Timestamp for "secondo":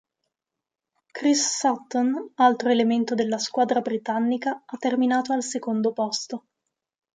5.43-5.93